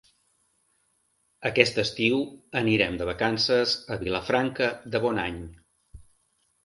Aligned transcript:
Aquest 1.49 1.77
estiu 1.83 2.17
anirem 2.61 2.97
de 3.01 3.09
vacances 3.11 3.75
a 3.97 4.01
Vilafranca 4.05 4.71
de 4.95 5.03
Bonany. 5.05 5.39